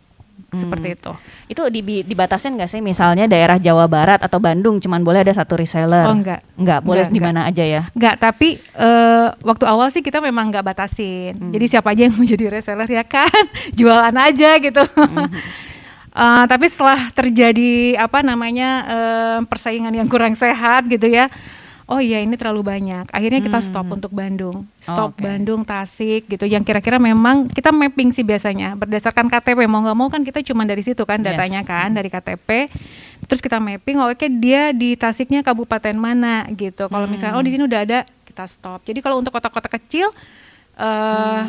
Hmm. 0.49 0.65
seperti 0.65 0.97
itu. 0.97 1.13
Itu 1.51 1.63
di, 1.69 1.83
dibatasin 2.09 2.57
nggak 2.57 2.71
sih 2.73 2.81
misalnya 2.81 3.29
daerah 3.29 3.61
Jawa 3.61 3.85
Barat 3.85 4.25
atau 4.25 4.41
Bandung 4.41 4.81
cuman 4.81 5.05
boleh 5.05 5.21
ada 5.21 5.37
satu 5.37 5.61
reseller? 5.61 6.09
Oh, 6.09 6.17
enggak. 6.17 6.41
Enggak, 6.57 6.81
boleh 6.81 7.05
di 7.11 7.21
mana 7.21 7.45
aja 7.45 7.61
ya. 7.61 7.83
Enggak, 7.93 8.17
tapi 8.17 8.57
eh, 8.57 9.29
waktu 9.45 9.65
awal 9.69 9.93
sih 9.93 10.01
kita 10.01 10.25
memang 10.25 10.49
nggak 10.49 10.65
batasin. 10.65 11.37
Hmm. 11.37 11.53
Jadi 11.53 11.65
siapa 11.69 11.93
aja 11.93 12.09
yang 12.09 12.17
mau 12.17 12.25
jadi 12.39 12.49
reseller 12.49 12.89
ya 12.89 13.05
kan, 13.05 13.45
jualan 13.79 14.17
aja 14.17 14.51
gitu. 14.57 14.83
Hmm. 14.97 15.29
Eh, 16.19 16.45
tapi 16.51 16.67
setelah 16.67 17.15
terjadi 17.15 17.95
apa 17.95 18.27
namanya 18.27 18.71
eh, 18.91 19.39
persaingan 19.47 19.95
yang 19.95 20.11
kurang 20.11 20.35
sehat 20.35 20.91
gitu 20.91 21.07
ya. 21.07 21.31
Oh 21.89 22.05
iya 22.05 22.21
ini 22.21 22.37
terlalu 22.37 22.61
banyak. 22.61 23.09
Akhirnya 23.09 23.41
kita 23.41 23.65
stop 23.65 23.89
untuk 23.89 24.13
Bandung. 24.13 24.69
Stop 24.77 25.17
Hmm. 25.17 25.17
Oke. 25.17 25.25
Bandung, 25.25 25.61
Tasik 25.65 26.29
gitu. 26.29 26.45
Yang 26.45 26.69
kira-kira 26.69 27.01
memang 27.01 27.49
kita 27.49 27.73
mapping 27.73 28.13
sih 28.13 28.21
biasanya 28.21 28.77
berdasarkan 28.77 29.33
KTP. 29.33 29.65
Mau 29.65 29.81
nggak 29.81 29.97
mau 29.97 30.13
kan 30.13 30.21
kita 30.21 30.45
cuma 30.45 30.69
dari 30.69 30.85
situ 30.85 31.01
kan 31.09 31.25
Yes. 31.25 31.33
datanya 31.33 31.65
kan 31.65 31.89
dari 31.97 32.13
KTP. 32.13 32.69
Terus 33.25 33.41
kita 33.41 33.57
mapping. 33.57 33.97
Oh, 33.99 34.13
oke 34.13 34.29
dia 34.29 34.77
di 34.77 35.01
Tasiknya 35.01 35.41
kabupaten 35.41 35.97
mana 35.97 36.45
gitu. 36.53 36.93
Kalau 36.93 37.09
misalnya 37.09 37.41
oh 37.41 37.45
di 37.45 37.57
sini 37.57 37.65
udah 37.65 37.81
ada 37.81 37.99
kita 38.29 38.45
stop. 38.45 38.85
Jadi 38.85 39.01
kalau 39.01 39.25
untuk 39.25 39.33
kota-kota 39.33 39.73
kecil 39.73 40.13
eh 40.79 41.43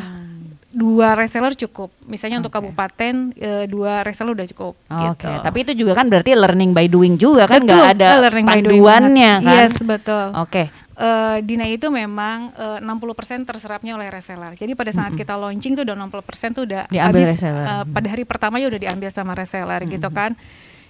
dua 0.70 1.18
reseller 1.18 1.58
cukup. 1.58 1.90
Misalnya 2.06 2.38
untuk 2.42 2.54
kabupaten 2.54 3.34
eh, 3.34 3.66
dua 3.66 4.06
reseller 4.06 4.38
udah 4.38 4.48
cukup. 4.54 4.74
Oke, 4.86 5.26
gitu. 5.26 5.30
tapi 5.42 5.58
itu 5.66 5.74
juga 5.74 5.98
kan 5.98 6.06
berarti 6.06 6.38
learning 6.38 6.72
by 6.78 6.86
doing 6.86 7.18
juga 7.18 7.50
kan 7.50 7.66
nggak 7.66 7.86
ada 7.98 8.08
eh, 8.10 8.20
learning 8.22 8.46
by 8.46 8.52
doing 8.54 8.66
panduannya 8.70 9.34
kan? 9.42 9.54
Yes, 9.66 9.74
betul. 9.82 10.26
Oke, 10.38 10.64
Eh, 11.00 11.38
Dina 11.48 11.64
itu 11.64 11.88
memang 11.88 12.52
eh, 12.60 12.84
60% 12.84 13.48
terserapnya 13.48 13.96
oleh 13.96 14.12
reseller. 14.12 14.52
Jadi 14.60 14.76
pada 14.76 14.92
saat 14.92 15.16
kita 15.16 15.40
launching 15.40 15.80
tuh 15.80 15.88
udah 15.88 15.96
60% 15.96 16.52
tuh 16.52 16.68
udah 16.68 16.84
Diambil 16.92 17.24
habis, 17.24 17.40
reseller. 17.40 17.64
eh, 17.64 17.84
pada 17.88 18.08
hari 18.12 18.24
pertama 18.28 18.60
ya 18.60 18.68
udah 18.68 18.82
diambil 18.84 19.08
sama 19.08 19.32
reseller 19.32 19.80
gitu 19.88 20.12
kan. 20.12 20.36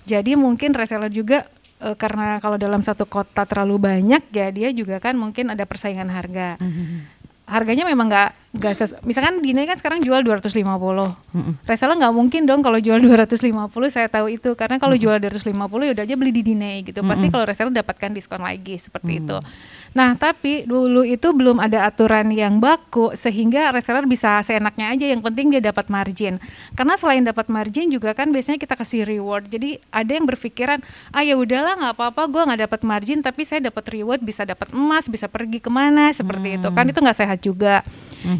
Jadi 0.10 0.34
mungkin 0.34 0.74
reseller 0.74 1.14
juga 1.14 1.46
eh, 1.78 1.94
karena 1.94 2.42
kalau 2.42 2.58
dalam 2.58 2.82
satu 2.82 3.06
kota 3.06 3.46
terlalu 3.46 3.78
banyak 3.78 4.34
ya 4.34 4.50
dia 4.50 4.74
juga 4.74 4.98
kan 4.98 5.14
mungkin 5.14 5.54
ada 5.54 5.62
persaingan 5.70 6.10
harga. 6.10 6.58
Harganya 7.50 7.84
memang 7.84 8.08
nggak 8.08 8.49
nggak 8.50 8.74
ses- 8.74 8.98
misalkan 9.06 9.46
Dina 9.46 9.62
kan 9.62 9.78
sekarang 9.78 10.02
jual 10.02 10.26
250. 10.26 11.14
Reseller 11.70 11.96
nggak 12.02 12.14
mungkin 12.18 12.50
dong 12.50 12.66
kalau 12.66 12.82
jual 12.82 12.98
250 12.98 13.46
saya 13.94 14.10
tahu 14.10 14.34
itu 14.34 14.58
karena 14.58 14.82
kalau 14.82 14.98
jual 14.98 15.22
250 15.22 15.54
ya 15.86 15.92
udah 15.94 16.04
aja 16.04 16.16
beli 16.18 16.34
di 16.34 16.42
Dina 16.42 16.82
gitu. 16.82 17.06
Pasti 17.06 17.30
kalau 17.30 17.46
reseller 17.46 17.70
dapatkan 17.70 18.10
diskon 18.10 18.42
lagi 18.42 18.82
seperti 18.82 19.22
itu. 19.22 19.38
Nah, 19.94 20.18
tapi 20.18 20.66
dulu 20.66 21.02
itu 21.02 21.30
belum 21.30 21.62
ada 21.62 21.86
aturan 21.86 22.34
yang 22.34 22.58
baku 22.58 23.14
sehingga 23.14 23.70
reseller 23.70 24.10
bisa 24.10 24.42
seenaknya 24.42 24.94
aja 24.94 25.06
yang 25.06 25.22
penting 25.22 25.54
dia 25.54 25.62
dapat 25.62 25.86
margin. 25.94 26.42
Karena 26.74 26.98
selain 26.98 27.22
dapat 27.22 27.54
margin 27.54 27.94
juga 27.94 28.18
kan 28.18 28.34
biasanya 28.34 28.58
kita 28.58 28.74
kasih 28.74 29.06
reward. 29.06 29.46
Jadi 29.46 29.78
ada 29.94 30.10
yang 30.10 30.26
berpikiran, 30.26 30.82
"Ah 31.14 31.22
ya 31.22 31.38
udahlah 31.38 31.78
nggak 31.78 31.94
apa-apa, 31.94 32.22
gua 32.26 32.42
nggak 32.50 32.66
dapat 32.66 32.82
margin 32.82 33.22
tapi 33.22 33.46
saya 33.46 33.62
dapat 33.62 33.86
reward, 33.94 34.26
bisa 34.26 34.42
dapat 34.42 34.74
emas, 34.74 35.06
bisa 35.06 35.30
pergi 35.30 35.62
ke 35.62 35.70
mana 35.70 36.10
seperti 36.14 36.58
itu." 36.58 36.70
Kan 36.74 36.86
itu 36.90 36.98
nggak 36.98 37.18
sehat 37.18 37.40
juga. 37.46 37.86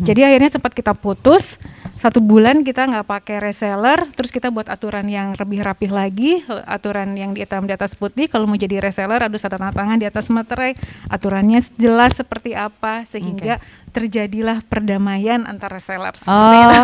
Jadi 0.02 0.24
akhirnya 0.24 0.52
sempat 0.52 0.74
kita 0.74 0.96
putus 0.96 1.60
satu 2.00 2.24
bulan 2.24 2.64
kita 2.64 2.88
nggak 2.88 3.12
pakai 3.12 3.44
reseller, 3.44 4.08
terus 4.16 4.32
kita 4.32 4.48
buat 4.48 4.72
aturan 4.72 5.04
yang 5.12 5.36
lebih 5.36 5.60
rapih 5.60 5.92
lagi, 5.92 6.40
aturan 6.64 7.12
yang 7.20 7.36
di 7.36 7.44
hitam 7.44 7.68
di 7.68 7.76
atas 7.76 7.92
putih. 7.92 8.32
Kalau 8.32 8.48
mau 8.48 8.56
jadi 8.56 8.80
reseller 8.80 9.20
harus 9.20 9.44
ada 9.44 9.60
tanda 9.60 9.76
tangan 9.76 10.00
di 10.00 10.08
atas 10.08 10.32
materai, 10.32 10.80
aturannya 11.12 11.60
jelas 11.76 12.16
seperti 12.16 12.56
apa 12.56 13.04
sehingga 13.04 13.60
terjadilah 13.92 14.64
perdamaian 14.64 15.44
antar 15.44 15.76
reseller. 15.76 16.16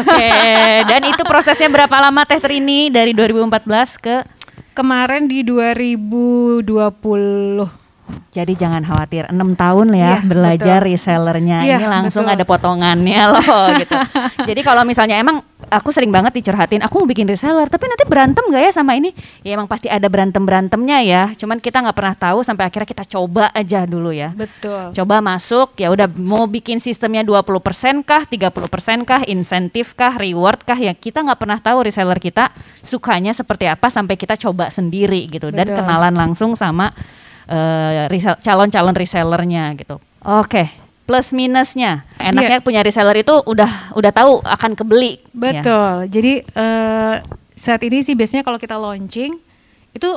Oke, 0.04 0.36
dan 0.92 1.08
itu 1.08 1.24
prosesnya 1.24 1.72
berapa 1.72 1.96
lama 1.96 2.28
Teh 2.28 2.44
Trini 2.44 2.92
dari 2.92 3.16
2014 3.16 4.04
ke 4.04 4.28
Kemarin 4.76 5.32
di 5.32 5.48
2020. 5.48 7.85
Jadi 8.36 8.52
jangan 8.54 8.84
khawatir, 8.84 9.32
enam 9.32 9.56
tahun 9.56 9.96
ya 9.96 10.20
Iya, 10.20 10.28
belajar 10.28 10.80
betul. 10.84 10.92
resellernya. 10.92 11.58
Iya, 11.64 11.78
Ini 11.80 11.86
langsung 11.88 12.28
betul. 12.28 12.36
ada 12.36 12.44
potongannya 12.44 13.22
loh 13.32 13.66
gitu. 13.80 13.96
Jadi 14.44 14.62
kalau 14.62 14.84
misalnya 14.84 15.16
emang 15.18 15.40
aku 15.72 15.90
sering 15.90 16.12
banget 16.12 16.36
dicurhatin, 16.38 16.84
aku 16.84 17.02
mau 17.02 17.08
bikin 17.08 17.26
reseller, 17.26 17.66
tapi 17.72 17.88
nanti 17.88 18.04
berantem 18.06 18.44
gak 18.52 18.60
ya 18.60 18.72
sama 18.76 18.94
ini? 19.00 19.16
Ya 19.42 19.56
emang 19.56 19.66
pasti 19.72 19.88
ada 19.88 20.06
berantem 20.12 20.44
berantemnya 20.44 21.00
ya. 21.02 21.24
Cuman 21.34 21.58
kita 21.64 21.80
nggak 21.82 21.96
pernah 21.96 22.16
tahu 22.16 22.44
sampai 22.44 22.68
akhirnya 22.68 22.90
kita 22.92 23.04
coba 23.08 23.50
aja 23.56 23.88
dulu 23.88 24.12
ya. 24.12 24.36
Betul. 24.36 24.92
Coba 24.94 25.24
masuk, 25.24 25.74
ya 25.80 25.90
udah 25.90 26.12
mau 26.20 26.46
bikin 26.46 26.78
sistemnya 26.84 27.24
20% 27.24 28.04
kah, 28.04 28.28
30% 28.28 29.08
kah, 29.08 29.24
insentif 29.26 29.96
kah, 29.96 30.14
reward 30.20 30.62
kah, 30.68 30.78
ya 30.78 30.92
kita 30.94 31.24
nggak 31.24 31.40
pernah 31.40 31.58
tahu 31.64 31.88
reseller 31.88 32.20
kita 32.20 32.52
sukanya 32.84 33.32
seperti 33.34 33.66
apa 33.72 33.88
sampai 33.88 34.20
kita 34.20 34.36
coba 34.38 34.70
sendiri 34.70 35.26
gitu 35.32 35.50
dan 35.50 35.72
Betul. 35.72 35.82
kenalan 35.82 36.14
langsung 36.14 36.54
sama 36.54 36.92
eh, 37.46 38.06
resell- 38.08 38.40
calon-calon 38.40 38.94
resellernya 38.94 39.74
gitu. 39.76 39.98
Oke, 40.22 40.68
plus 41.04 41.30
minusnya, 41.32 42.02
enaknya 42.18 42.60
punya 42.60 42.82
reseller 42.82 43.16
itu 43.16 43.34
udah 43.42 43.94
udah 43.94 44.12
tahu 44.12 44.42
akan 44.42 44.72
kebeli. 44.74 45.18
ya. 45.18 45.62
Betul. 45.62 45.94
Jadi 46.10 46.34
eh, 46.42 47.16
saat 47.54 47.82
ini 47.82 48.02
sih 48.02 48.14
biasanya 48.14 48.42
kalau 48.42 48.58
kita 48.58 48.76
launching 48.76 49.38
itu 49.92 50.10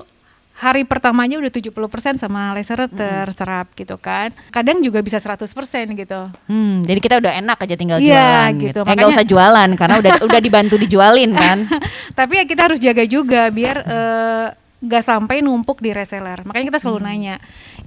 hari 0.58 0.82
pertamanya 0.82 1.38
udah 1.38 1.54
70% 1.54 1.70
sama 2.18 2.50
reseller 2.50 2.90
terserap 2.90 3.70
gitu 3.72 3.94
kan. 3.94 4.34
Kadang 4.50 4.82
juga 4.82 4.98
bisa 4.98 5.22
100% 5.22 5.46
gitu. 5.94 6.20
Hmm, 6.50 6.82
jadi 6.82 6.98
kita 6.98 7.14
udah 7.22 7.32
enak 7.36 7.58
aja 7.62 7.74
tinggal 7.78 8.02
Iya, 8.02 8.10
jualan 8.10 8.50
gitu. 8.50 8.64
gitu. 8.66 8.80
Eh, 8.80 8.86
Makanya- 8.90 9.12
usah 9.14 9.24
jualan 9.24 9.70
karena 9.76 9.94
udah 10.02 10.12
udah 10.26 10.40
dibantu 10.42 10.74
dijualin 10.74 11.30
kan. 11.30 11.62
Tapi 12.18 12.32
ya 12.34 12.44
kita 12.44 12.62
harus 12.64 12.82
jaga 12.82 13.06
juga 13.06 13.46
biar 13.48 13.76
eh, 13.86 14.46
nggak 14.78 15.04
sampai 15.04 15.42
numpuk 15.42 15.82
di 15.82 15.90
reseller. 15.90 16.46
Makanya 16.46 16.74
kita 16.74 16.80
selalu 16.82 17.00
nanya. 17.02 17.36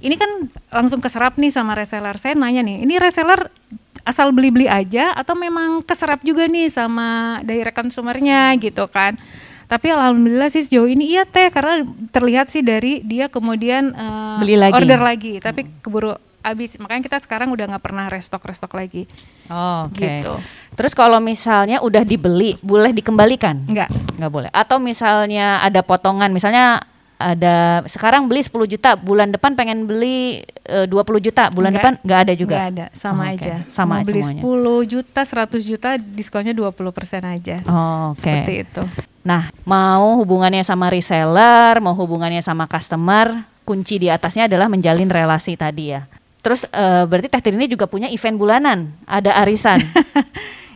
Ini 0.00 0.14
kan 0.20 0.30
langsung 0.68 1.00
keserap 1.00 1.40
nih 1.40 1.48
sama 1.48 1.72
reseller. 1.72 2.16
Saya 2.20 2.36
nanya 2.36 2.60
nih, 2.60 2.84
ini 2.84 3.00
reseller 3.00 3.48
asal 4.02 4.34
beli-beli 4.34 4.66
aja 4.66 5.14
atau 5.14 5.38
memang 5.38 5.80
keserap 5.86 6.20
juga 6.26 6.50
nih 6.50 6.68
sama 6.68 7.40
direct 7.46 7.76
consumernya 7.76 8.52
gitu 8.60 8.84
kan? 8.92 9.16
Tapi 9.70 9.88
alhamdulillah 9.88 10.52
sih 10.52 10.68
sejauh 10.68 10.84
ini 10.84 11.16
iya 11.16 11.24
teh 11.24 11.48
karena 11.48 11.80
terlihat 12.12 12.52
sih 12.52 12.60
dari 12.60 13.00
dia 13.00 13.32
kemudian 13.32 13.96
eh, 13.96 14.38
Beli 14.44 14.56
lagi. 14.60 14.76
order 14.76 15.00
lagi, 15.00 15.40
tapi 15.40 15.64
keburu 15.80 16.12
habis. 16.42 16.76
Makanya 16.76 17.02
kita 17.06 17.18
sekarang 17.22 17.48
udah 17.54 17.74
nggak 17.74 17.84
pernah 17.84 18.06
restock 18.10 18.42
restock 18.44 18.74
lagi. 18.74 19.06
Oke. 19.48 20.22
Gitu. 20.22 20.34
Terus 20.76 20.92
kalau 20.92 21.18
misalnya 21.22 21.80
udah 21.80 22.02
dibeli, 22.02 22.58
boleh 22.60 22.90
dikembalikan? 22.90 23.62
Enggak. 23.66 23.88
Nggak 24.18 24.32
boleh. 24.32 24.50
Atau 24.52 24.82
misalnya 24.82 25.62
ada 25.62 25.80
potongan, 25.80 26.34
misalnya 26.34 26.82
ada 27.22 27.86
sekarang 27.86 28.26
beli 28.26 28.42
10 28.42 28.66
juta, 28.66 28.98
bulan 28.98 29.30
depan 29.30 29.54
pengen 29.54 29.86
beli 29.86 30.42
eh, 30.66 30.86
20 30.90 31.22
juta, 31.22 31.48
bulan 31.54 31.70
Nggak. 31.70 31.78
depan 31.78 31.92
nggak 32.02 32.20
ada 32.26 32.34
juga. 32.34 32.56
Nggak 32.58 32.70
ada, 32.74 32.86
sama 32.98 33.22
Oke, 33.22 33.32
aja. 33.38 33.54
Sama 33.70 33.94
Mau 34.02 34.06
beli 34.06 34.20
semuanya. 34.26 34.42
10 34.42 34.90
juta, 34.90 35.20
100 35.22 35.62
juta, 35.62 35.88
diskonnya 35.96 36.52
20% 36.52 37.22
aja. 37.22 37.56
Oh, 37.70 38.10
Oke. 38.12 38.26
Seperti 38.26 38.54
itu. 38.66 38.82
Nah, 39.22 39.54
mau 39.62 40.18
hubungannya 40.18 40.66
sama 40.66 40.90
reseller, 40.90 41.78
mau 41.78 41.94
hubungannya 41.94 42.42
sama 42.42 42.66
customer, 42.66 43.46
kunci 43.62 44.02
di 44.02 44.10
atasnya 44.10 44.50
adalah 44.50 44.66
menjalin 44.66 45.06
relasi 45.06 45.54
tadi 45.54 45.94
ya. 45.94 46.02
Terus 46.42 46.66
eh, 46.68 47.04
berarti 47.06 47.30
Teh 47.30 47.42
Trini 47.42 47.70
juga 47.70 47.86
punya 47.86 48.10
event 48.10 48.36
bulanan, 48.36 48.90
ada 49.06 49.38
arisan. 49.40 49.78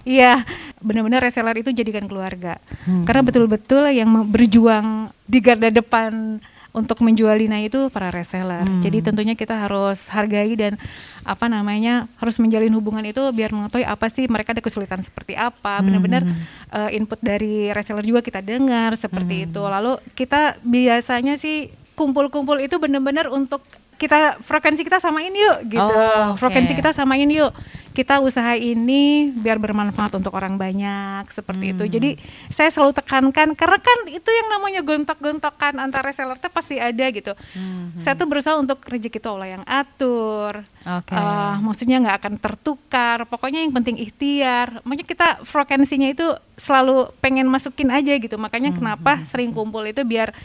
Iya, 0.06 0.46
benar-benar 0.78 1.18
reseller 1.18 1.58
itu 1.58 1.74
jadikan 1.74 2.06
keluarga. 2.06 2.62
Hmm. 2.86 3.02
Karena 3.02 3.26
betul-betul 3.26 3.90
yang 3.90 4.06
berjuang 4.30 5.10
di 5.26 5.42
garda 5.42 5.66
depan 5.66 6.38
untuk 6.70 7.02
menjual 7.02 7.34
Lina 7.34 7.58
itu 7.58 7.90
para 7.90 8.14
reseller. 8.14 8.62
Hmm. 8.62 8.78
Jadi 8.78 9.02
tentunya 9.02 9.34
kita 9.34 9.58
harus 9.66 10.06
hargai 10.06 10.54
dan 10.54 10.78
apa 11.26 11.50
namanya 11.50 12.06
harus 12.22 12.38
menjalin 12.38 12.70
hubungan 12.78 13.02
itu 13.02 13.18
biar 13.34 13.50
mengetahui 13.50 13.82
apa 13.82 14.06
sih 14.06 14.30
mereka 14.30 14.54
ada 14.54 14.62
kesulitan 14.62 15.02
seperti 15.02 15.34
apa. 15.34 15.82
Benar-benar 15.82 16.22
Hmm. 16.22 16.38
eh, 16.86 17.02
input 17.02 17.18
dari 17.18 17.74
reseller 17.74 18.06
juga 18.06 18.22
kita 18.22 18.38
dengar 18.46 18.94
seperti 18.94 19.50
itu. 19.50 19.58
Lalu 19.58 19.98
kita 20.14 20.54
biasanya 20.62 21.34
sih 21.34 21.66
kumpul-kumpul 21.98 22.62
itu 22.62 22.78
benar-benar 22.78 23.26
untuk 23.26 23.58
kita 23.96 24.36
frekuensi 24.44 24.84
kita 24.84 25.00
samain 25.00 25.32
yuk 25.32 25.72
gitu. 25.72 25.80
Oh, 25.80 26.36
oke. 26.36 26.40
Frekuensi 26.40 26.76
kita 26.76 26.92
samain 26.92 27.28
yuk. 27.28 27.52
Kita 27.96 28.20
usaha 28.20 28.52
ini 28.52 29.32
biar 29.32 29.56
bermanfaat 29.56 30.20
untuk 30.20 30.36
orang 30.36 30.60
banyak 30.60 31.24
seperti 31.32 31.72
itu. 31.72 31.88
Hmm. 31.88 31.92
Jadi 31.96 32.10
saya 32.52 32.68
selalu 32.68 32.92
tekankan 32.92 33.56
karena 33.56 33.78
kan 33.80 33.98
itu 34.12 34.28
yang 34.28 34.52
namanya 34.52 34.84
gontok-gontokan 34.84 35.80
antar 35.80 36.04
reseller 36.04 36.36
tuh 36.36 36.52
pasti 36.52 36.76
ada 36.76 37.08
gitu. 37.08 37.32
Hmm. 37.56 37.96
Saya 37.96 38.12
tuh 38.12 38.28
berusaha 38.28 38.60
untuk 38.60 38.84
rezeki 38.84 39.16
itu 39.16 39.28
Allah 39.32 39.48
yang 39.48 39.64
atur. 39.64 40.60
Oke. 40.84 41.16
Eh, 41.16 41.54
maksudnya 41.64 41.96
nggak 42.04 42.16
akan 42.20 42.34
tertukar. 42.36 43.24
Pokoknya 43.32 43.64
yang 43.64 43.72
penting 43.72 43.96
ikhtiar. 43.96 44.84
Maksudnya 44.84 45.08
kita 45.08 45.28
frekuensinya 45.48 46.12
itu 46.12 46.36
selalu 46.60 47.16
pengen 47.24 47.48
masukin 47.48 47.88
aja 47.88 48.12
gitu. 48.20 48.36
Makanya 48.36 48.76
kenapa 48.76 49.24
sering 49.24 49.56
kumpul 49.56 49.88
itu 49.88 50.04
biar 50.04 50.36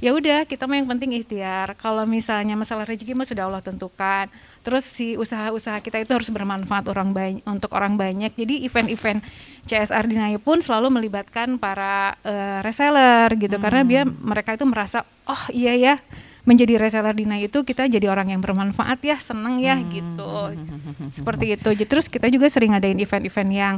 ya 0.00 0.16
udah 0.16 0.48
kita 0.48 0.64
mah 0.64 0.80
yang 0.80 0.88
penting 0.88 1.14
ikhtiar. 1.20 1.76
Kalau 1.76 2.08
misalnya 2.08 2.56
masalah 2.56 2.88
rezeki 2.88 3.12
mah 3.12 3.28
sudah 3.28 3.46
Allah 3.46 3.60
tentukan. 3.60 4.26
Terus 4.64 4.88
si 4.88 5.14
usaha-usaha 5.20 5.78
kita 5.84 6.00
itu 6.00 6.12
harus 6.16 6.32
bermanfaat 6.32 6.88
orang 6.88 7.12
banyak 7.12 7.44
untuk 7.44 7.70
orang 7.76 8.00
banyak. 8.00 8.32
Jadi 8.32 8.64
event-event 8.64 9.20
CSR 9.68 10.08
Dinayu 10.08 10.40
pun 10.40 10.64
selalu 10.64 10.88
melibatkan 10.88 11.60
para 11.60 12.16
eh, 12.24 12.64
reseller 12.64 13.28
gitu 13.36 13.60
karena 13.60 13.84
dia 13.84 14.02
mereka 14.08 14.56
itu 14.56 14.64
merasa 14.64 15.04
oh 15.28 15.44
iya 15.52 15.76
ya 15.76 15.94
menjadi 16.48 16.80
reseller 16.80 17.12
Dinayu 17.12 17.52
itu 17.52 17.60
kita 17.62 17.84
jadi 17.84 18.08
orang 18.08 18.32
yang 18.32 18.40
bermanfaat 18.40 18.98
ya, 19.04 19.20
seneng 19.20 19.60
ya 19.60 19.76
gitu. 19.92 20.56
Seperti 21.16 21.54
itu. 21.54 21.68
Jadi 21.76 21.88
Terus 21.88 22.08
kita 22.08 22.32
juga 22.32 22.48
sering 22.48 22.72
ngadain 22.72 22.96
event-event 22.96 23.50
yang 23.52 23.74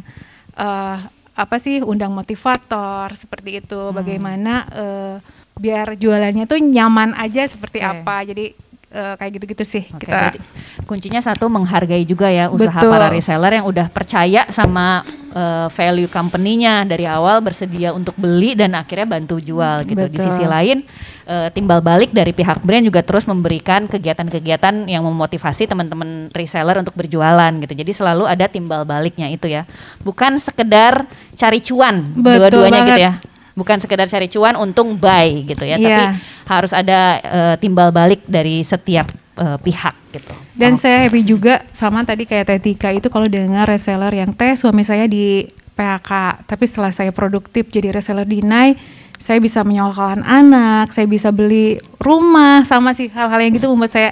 eh, 0.54 0.98
apa 1.32 1.56
sih 1.56 1.80
undang 1.80 2.12
motivator 2.12 3.08
seperti 3.16 3.64
itu. 3.64 3.90
Bagaimana 3.90 4.68
eh, 4.68 5.16
biar 5.56 5.94
jualannya 5.97 6.44
tuh 6.49 6.59
nyaman 6.61 7.16
aja 7.16 7.44
seperti 7.47 7.80
Oke. 7.82 7.88
apa. 7.88 8.16
Jadi 8.25 8.44
eh, 8.92 9.14
kayak 9.16 9.32
gitu-gitu 9.40 9.64
sih 9.64 9.85
Oke, 9.88 10.04
kita. 10.06 10.12
berarti 10.12 10.38
kuncinya 10.85 11.21
satu 11.25 11.49
menghargai 11.49 12.04
juga 12.04 12.28
ya 12.28 12.52
usaha 12.52 12.76
Betul. 12.76 12.92
para 12.92 13.09
reseller 13.09 13.52
yang 13.56 13.66
udah 13.66 13.87
percaya 13.88 14.44
sama 14.52 15.00
eh, 15.32 15.68
value 15.73 16.11
company-nya 16.12 16.85
dari 16.85 17.09
awal 17.09 17.40
bersedia 17.40 17.97
untuk 17.97 18.12
beli 18.21 18.52
dan 18.52 18.76
akhirnya 18.76 19.09
bantu 19.09 19.40
jual 19.40 19.88
gitu. 19.88 20.04
Di 20.09 20.18
Betul. 20.21 20.26
sisi 20.28 20.44
lain 20.44 20.85
eh, 21.25 21.49
timbal 21.54 21.80
balik 21.80 22.12
dari 22.12 22.37
pihak 22.37 22.61
brand 22.61 22.85
juga 22.85 23.00
terus 23.00 23.25
memberikan 23.25 23.88
kegiatan-kegiatan 23.88 24.85
yang 24.88 25.02
memotivasi 25.09 25.64
teman-teman 25.64 26.28
reseller 26.37 26.76
untuk 26.76 26.92
berjualan 26.92 27.52
gitu. 27.64 27.73
Jadi 27.73 27.92
selalu 27.97 28.28
ada 28.28 28.44
timbal 28.49 28.85
baliknya 28.85 29.32
itu 29.32 29.49
ya. 29.49 29.64
Bukan 30.04 30.37
sekedar 30.37 31.09
cari 31.37 31.64
cuan 31.64 32.12
dua-duanya 32.12 32.80
gitu 32.92 33.02
ya. 33.02 33.14
Bukan 33.52 33.76
sekedar 33.78 34.09
cari 34.09 34.26
cuan 34.26 34.56
untung 34.56 34.97
buy 34.97 35.44
gitu 35.44 35.62
ya, 35.62 35.76
Iya. 35.76 35.82
tapi 35.82 36.02
harus 36.49 36.73
ada 36.73 37.00
eh, 37.21 37.54
timbal 37.61 37.92
balik 37.92 38.25
dari 38.25 38.61
setiap 38.62 39.12
eh, 39.32 39.59
pihak 39.59 39.94
gitu. 40.12 40.32
Dan 40.52 40.76
Oh. 40.76 40.80
saya 40.80 41.04
happy 41.04 41.21
juga 41.21 41.64
sama 41.73 42.04
tadi 42.04 42.25
kayak 42.25 42.44
Teh 42.49 42.61
Tika 42.61 42.92
itu 42.92 43.09
kalau 43.09 43.28
dengar 43.28 43.64
reseller 43.64 44.12
yang 44.12 44.32
teh 44.32 44.52
suami 44.52 44.85
saya 44.85 45.04
di 45.04 45.49
PHK, 45.73 46.44
tapi 46.44 46.64
setelah 46.68 46.92
saya 46.92 47.09
produktif 47.11 47.68
jadi 47.68 47.92
reseller 47.92 48.28
dinai, 48.28 48.76
saya 49.16 49.40
bisa 49.40 49.64
menyekolahkan 49.64 50.21
anak, 50.21 50.92
saya 50.92 51.09
bisa 51.09 51.32
beli 51.32 51.80
rumah, 51.97 52.61
sama 52.68 52.92
sih 52.92 53.09
hal-hal 53.09 53.40
yang 53.40 53.56
gitu 53.56 53.73
membuat 53.73 53.88
saya 53.88 54.11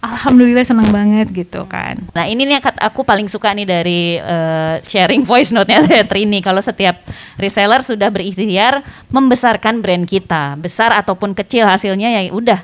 alhamdulillah 0.00 0.64
senang 0.64 0.88
banget 0.88 1.28
gitu 1.34 1.68
kan. 1.68 2.00
Nah 2.16 2.24
ini 2.24 2.48
nih 2.48 2.62
aku 2.62 3.04
paling 3.04 3.28
suka 3.28 3.52
nih 3.52 3.66
dari 3.68 4.16
eh, 4.16 4.76
sharing 4.80 5.26
voice 5.26 5.52
note-nya 5.52 5.84
Trini. 6.10 6.40
Kalau 6.40 6.64
setiap 6.64 7.04
reseller 7.36 7.84
sudah 7.84 8.08
berikhtiar 8.08 8.80
membesarkan 9.12 9.84
brand 9.84 10.08
kita, 10.08 10.56
besar 10.56 10.94
ataupun 10.96 11.36
kecil 11.36 11.68
hasilnya 11.68 12.08
ya 12.08 12.32
udah 12.32 12.60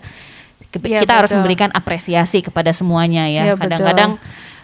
Iya, 0.69 1.01
kita 1.01 1.25
harus 1.25 1.33
betul. 1.33 1.41
memberikan 1.41 1.71
apresiasi 1.73 2.45
kepada 2.45 2.77
semuanya 2.77 3.25
ya. 3.25 3.53
Iya. 3.53 3.55
Kadang-kadang 3.57 4.11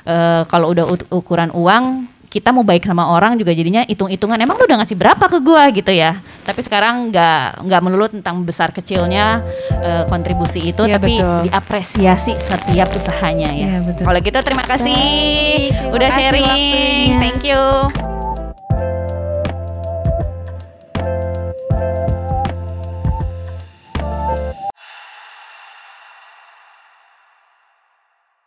eh, 0.04 0.42
kalau 0.52 0.76
udah 0.76 0.84
ukuran 1.08 1.48
uang 1.56 2.12
kita 2.28 2.50
mau 2.50 2.66
baik 2.66 2.82
sama 2.82 3.14
orang 3.14 3.38
juga 3.38 3.54
jadinya 3.54 3.86
hitung-hitungan 3.86 4.34
emang 4.42 4.58
lu 4.58 4.66
udah 4.66 4.82
ngasih 4.82 4.98
berapa 4.98 5.22
ke 5.30 5.38
gua 5.38 5.70
gitu 5.70 5.94
ya 5.94 6.18
tapi 6.44 6.60
sekarang 6.60 7.08
nggak 7.08 7.64
nggak 7.64 7.80
melulu 7.80 8.06
tentang 8.06 8.44
besar 8.44 8.70
kecilnya 8.70 9.40
eh, 9.74 10.04
kontribusi 10.06 10.60
itu 10.62 10.84
Iya, 10.84 10.96
tapi 10.96 11.18
betul. 11.18 11.40
diapresiasi 11.48 12.32
setiap 12.36 12.88
usahanya 12.92 13.50
ya 13.50 13.66
Iya, 13.66 13.78
betul. 13.82 14.04
kalau 14.04 14.18
gitu 14.20 14.38
terima 14.40 14.64
kasih 14.64 14.94
Baik, 14.94 15.70
terima 15.72 15.94
udah 15.96 16.08
kasih 16.08 16.22
sharing. 16.22 16.44
waktunya. 16.44 17.18
Thank 17.18 17.42
you. 17.42 18.13